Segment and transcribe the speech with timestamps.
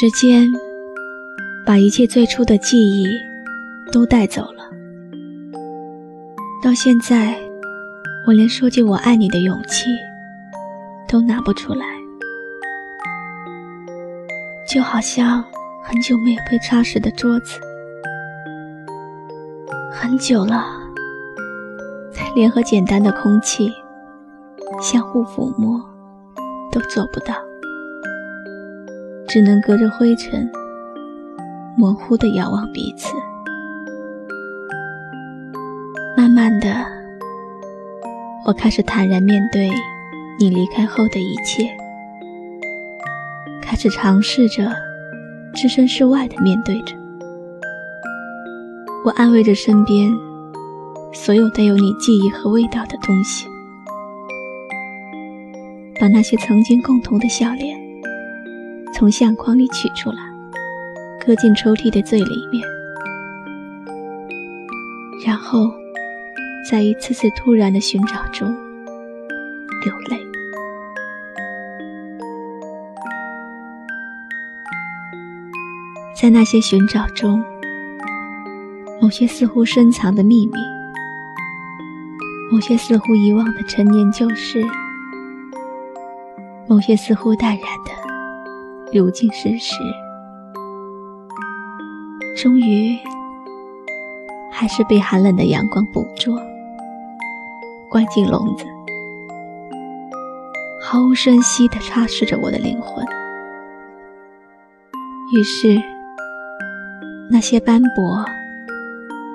[0.00, 0.48] 时间
[1.66, 3.04] 把一切最初的记忆
[3.90, 4.62] 都带走了，
[6.62, 7.36] 到现在，
[8.24, 9.86] 我连说句“我爱你”的勇气
[11.08, 11.84] 都拿不出来，
[14.68, 15.44] 就好像
[15.82, 17.58] 很久没有被擦拭的桌子，
[19.90, 20.64] 很久了，
[22.36, 23.68] 连和简单的空气
[24.80, 25.84] 相互抚摸
[26.70, 27.47] 都做不到。
[29.28, 30.50] 只能隔着灰尘，
[31.76, 33.14] 模糊的遥望彼此。
[36.16, 36.74] 慢慢的，
[38.46, 39.70] 我开始坦然面对
[40.40, 41.70] 你离开后的一切，
[43.60, 44.74] 开始尝试着
[45.54, 46.96] 置身事外的面对着。
[49.04, 50.10] 我安慰着身边
[51.12, 53.46] 所有带有你记忆和味道的东西，
[56.00, 57.87] 把那些曾经共同的笑脸。
[58.98, 60.18] 从相框里取出来，
[61.24, 62.60] 搁进抽屉的最里面，
[65.24, 65.72] 然后
[66.68, 68.52] 在一次次突然的寻找中
[69.84, 70.18] 流泪。
[76.20, 77.40] 在那些寻找中，
[79.00, 80.54] 某些似乎深藏的秘密，
[82.50, 84.60] 某些似乎遗忘的陈年旧事，
[86.66, 88.07] 某些似乎淡然的。
[88.90, 89.74] 如今事实，
[92.34, 92.98] 终于
[94.50, 96.40] 还是被寒冷的阳光捕捉，
[97.90, 98.64] 关进笼子，
[100.80, 103.04] 毫无声息地擦拭着我的灵魂。
[105.36, 105.78] 于是，
[107.30, 108.24] 那些斑驳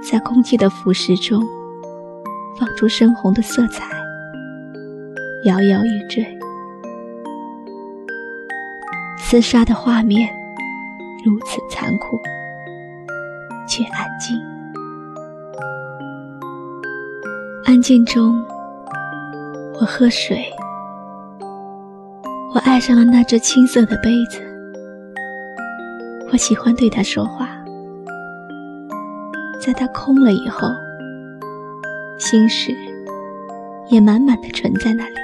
[0.01, 1.47] 在空气的腐蚀中
[2.59, 3.85] 放出深红的色彩，
[5.45, 6.32] 摇摇欲坠。
[9.33, 10.29] 厮杀的画面
[11.25, 12.21] 如此残酷，
[13.67, 14.39] 却安静。
[17.65, 18.45] 安静中，
[19.73, 20.45] 我喝水。
[22.53, 24.39] 我爱上了那只青色的杯子。
[26.31, 27.49] 我喜欢对它说话。
[29.59, 30.67] 在它空了以后，
[32.19, 32.71] 心事
[33.87, 35.15] 也满满的存在那里。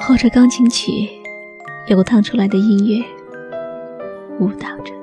[0.00, 1.17] 后着钢琴曲。
[1.88, 3.02] 流淌出来的音乐，
[4.38, 4.97] 舞蹈着。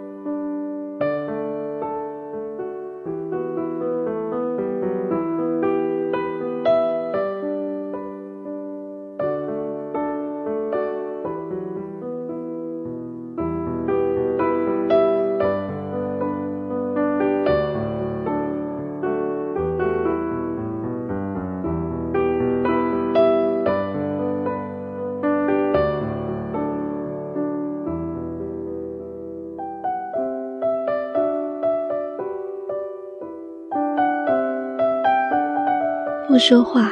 [36.36, 36.92] 不说话，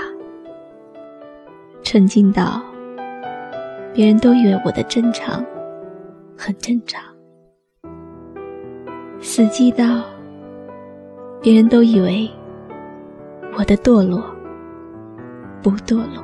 [1.82, 2.64] 沉静到
[3.94, 5.46] 别人都以为我的正常
[6.38, 7.02] 很正常；
[9.20, 10.06] 死寂到
[11.42, 12.32] 别人都以为
[13.58, 14.24] 我的堕落
[15.62, 16.24] 不堕落。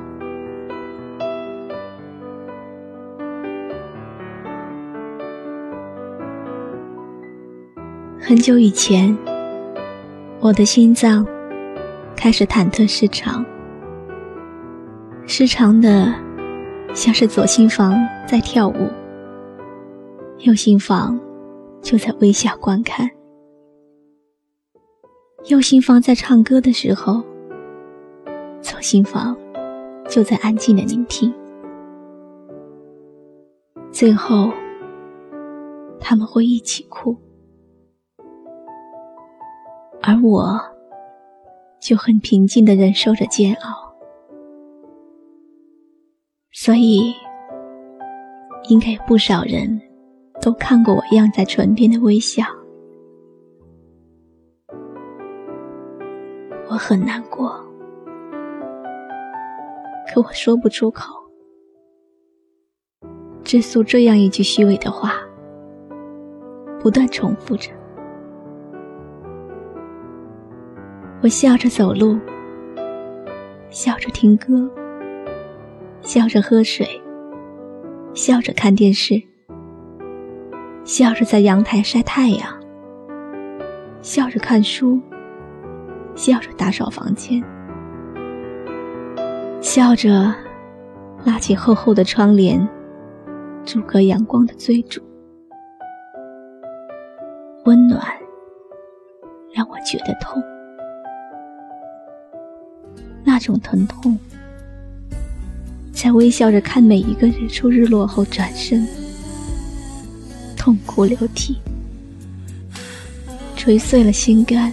[8.18, 9.14] 很久以前，
[10.40, 11.22] 我的心脏。
[12.22, 13.42] 开始忐忑失常，
[15.26, 16.12] 失常的
[16.92, 18.90] 像是左心房在跳舞，
[20.40, 21.18] 右心房
[21.80, 23.10] 就在微笑观看。
[25.46, 27.22] 右心房在唱歌的时候，
[28.60, 29.34] 左心房
[30.06, 31.32] 就在安静的聆听。
[33.90, 34.50] 最后，
[35.98, 37.16] 他们会一起哭，
[40.02, 40.60] 而我。
[41.80, 43.92] 就很平静的忍受着煎熬，
[46.52, 47.14] 所以
[48.68, 49.80] 应该有不少人
[50.42, 52.44] 都看过我漾在唇边的微笑。
[56.68, 57.48] 我很难过，
[60.06, 61.12] 可我说不出口，
[63.42, 65.14] 只诉这样一句虚伪的话，
[66.78, 67.79] 不断重复着。
[71.22, 72.18] 我笑着走路，
[73.68, 74.70] 笑着听歌，
[76.00, 76.88] 笑着喝水，
[78.14, 79.22] 笑着看电视，
[80.82, 82.58] 笑着在阳台晒太阳，
[84.00, 84.98] 笑着看书，
[86.14, 87.44] 笑着打扫房间，
[89.60, 90.34] 笑着
[91.26, 92.66] 拉起厚厚的窗帘，
[93.66, 95.02] 阻隔阳光的追逐。
[97.66, 98.02] 温暖
[99.52, 100.42] 让我觉得痛。
[103.32, 104.18] 那种疼痛，
[105.92, 108.84] 在微笑着看每一个日出日落后转身，
[110.56, 111.56] 痛哭流涕，
[113.56, 114.72] 捶碎了心肝，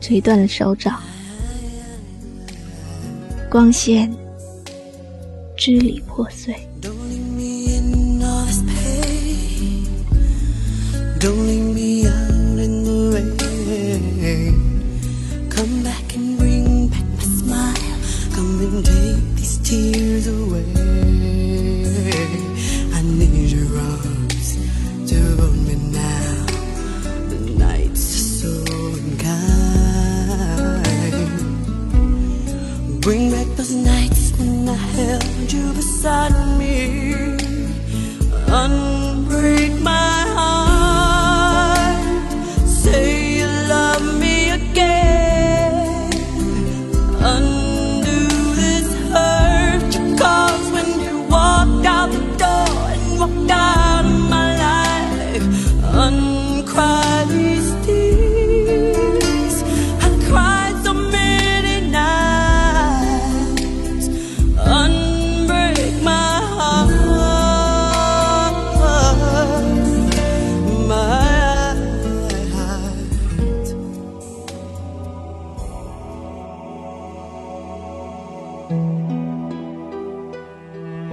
[0.00, 0.98] 捶断了手掌，
[3.50, 4.10] 光线
[5.54, 6.56] 支离破碎。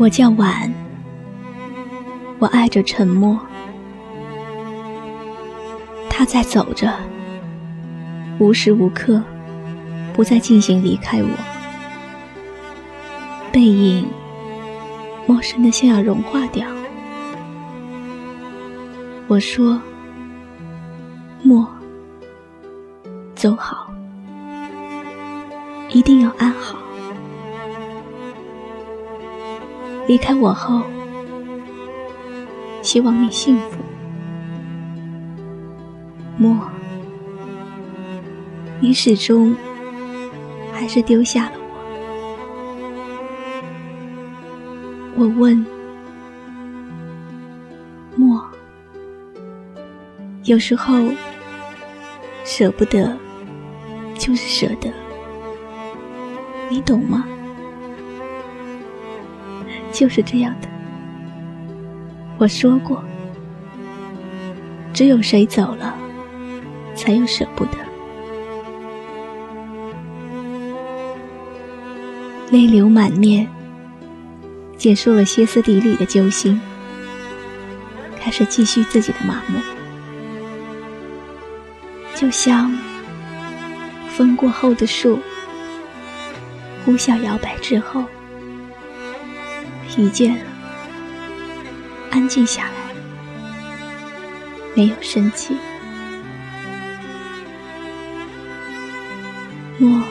[0.05, 0.71] 我叫晚，
[2.37, 3.39] 我爱着沉默。
[6.07, 6.93] 他在走着，
[8.37, 9.19] 无时无刻
[10.13, 11.29] 不再进行离开我，
[13.51, 14.05] 背影
[15.25, 16.67] 陌生的像要融化掉。
[19.25, 19.81] 我说
[21.41, 21.67] ：“莫
[23.33, 23.91] 走好，
[25.89, 26.77] 一定要安好。”
[30.07, 30.83] 离开我后，
[32.81, 33.77] 希望你幸福。
[36.37, 36.55] 莫，
[38.79, 39.55] 你始终
[40.71, 41.53] 还是丢下了
[45.15, 45.23] 我。
[45.23, 45.65] 我问
[48.15, 48.39] 莫，
[50.43, 50.93] 有时候
[52.43, 53.17] 舍不得
[54.19, 54.93] 就是舍得，
[56.69, 57.25] 你懂吗？
[59.95, 60.67] 就是这样的，
[62.37, 63.01] 我说过，
[64.93, 65.95] 只有谁走了，
[66.93, 67.77] 才有舍不得。
[72.51, 73.47] 泪流满面，
[74.77, 76.59] 结束了歇斯底里的揪心，
[78.19, 79.57] 开始继续自己的麻木，
[82.13, 82.77] 就像
[84.09, 85.19] 风过后的树，
[86.83, 88.03] 呼啸摇摆之后。
[89.95, 90.43] 疲倦了，
[92.11, 92.71] 安静下来，
[94.73, 95.55] 没有生气。
[99.77, 100.03] 莫，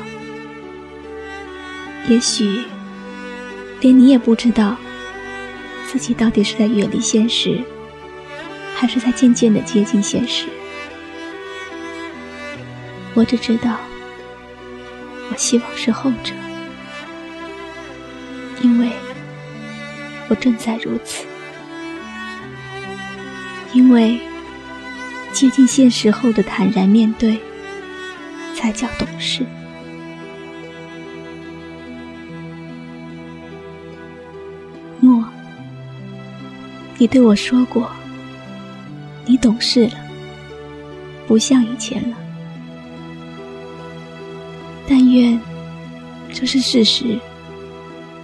[2.09, 2.65] 也许
[3.81, 4.75] 连你也不知道，
[5.87, 7.61] 自己到底是在远离现实，
[8.75, 10.47] 还是在渐渐的接近现实。
[13.13, 13.77] 我只知道，
[15.31, 16.33] 我希望是后者，
[20.29, 21.25] 我正在如此，
[23.73, 24.19] 因为
[25.33, 27.39] 接近现实后的坦然面对，
[28.55, 29.45] 才叫懂事。
[35.01, 35.23] 莫，
[36.97, 37.91] 你对我说过，
[39.27, 39.95] 你懂事了，
[41.27, 42.17] 不像以前了。
[44.89, 45.39] 但愿
[46.33, 47.19] 这是事实，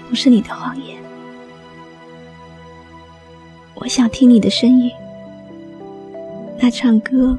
[0.09, 0.90] 不是你的谎言。
[3.91, 4.89] 想听你的声音，
[6.63, 7.37] 那唱歌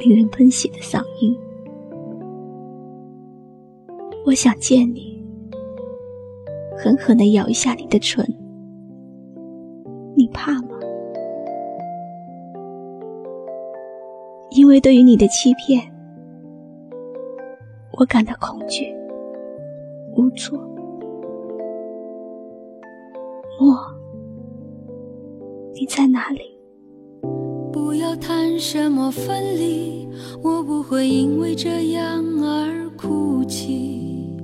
[0.00, 1.34] 令人喷血的嗓音。
[4.26, 5.24] 我想见你，
[6.76, 8.22] 狠狠的咬一下你的唇。
[10.14, 10.78] 你怕吗？
[14.50, 15.90] 因为对于你的欺骗，
[17.98, 18.94] 我感到恐惧、
[20.18, 20.54] 无助。
[23.58, 23.74] 莫，
[25.82, 26.42] 你在哪里？
[27.72, 30.08] 不要谈什么分离，
[30.40, 34.36] 我不会因为这样而哭泣。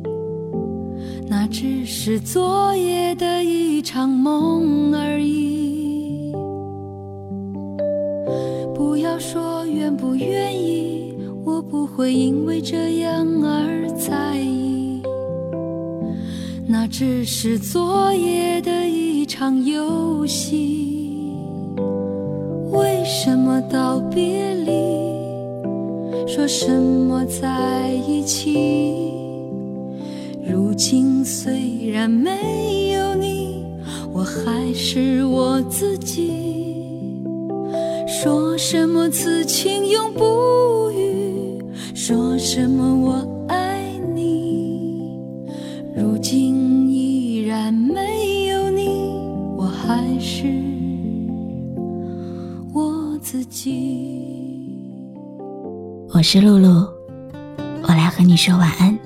[1.28, 6.32] 那只是昨夜的一场梦而已。
[8.74, 11.14] 不要说愿不愿意，
[11.44, 15.00] 我不会因为这样而在意。
[16.66, 20.97] 那只是昨夜的一场游戏。
[23.10, 24.70] 什么道别离？
[26.26, 29.10] 说什么在一起？
[30.46, 33.64] 如今虽然没有你，
[34.12, 37.24] 我还是我自己。
[38.06, 43.26] 说什么此情永不渝，说什么我
[56.18, 56.84] 我是露露，
[57.84, 58.98] 我来和你说晚安。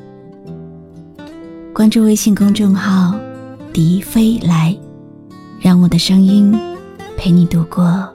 [1.75, 3.15] 关注微信公众号
[3.71, 4.75] “笛飞来”，
[5.61, 6.59] 让我的声音
[7.15, 8.09] 陪你度过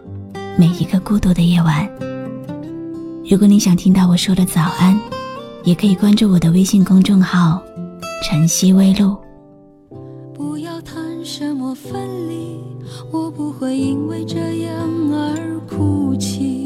[0.57, 1.87] 每一个孤独的夜晚。
[3.29, 4.99] 如果你想听到我说的早安，
[5.63, 7.61] 也可以关注我的微信公众号
[8.25, 9.15] “晨曦微露”。
[10.33, 12.59] 不要谈什么分离，
[13.11, 16.56] 我不会因为这样而哭泣。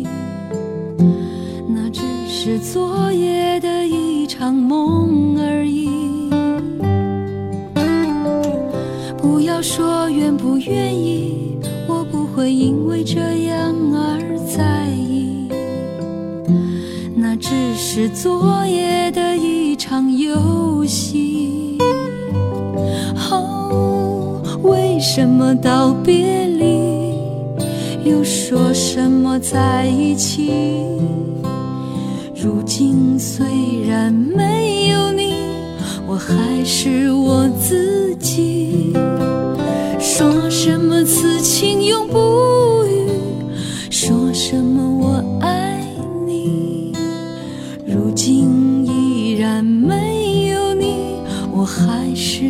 [2.43, 5.87] 是昨夜的一场梦而已。
[9.15, 15.49] 不要说愿不愿意，我不会因为这样而在意。
[17.13, 21.77] 那只是昨夜的一场游戏。
[23.29, 27.13] 哦，为什么道别离，
[28.03, 30.51] 又说什么在一起？
[32.43, 33.45] 如今虽
[33.87, 35.33] 然没有你
[36.07, 38.93] 我还是我自己。
[39.99, 43.11] 说什么此情永不渝
[43.91, 45.85] 说什么我爱
[46.25, 46.91] 你
[47.85, 51.17] 如今依然没有你
[51.53, 52.43] 我还是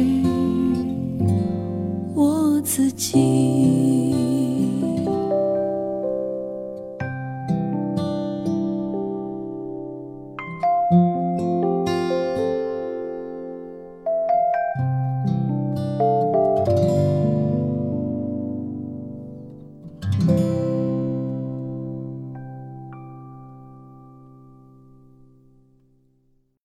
[2.16, 4.11] 我自己。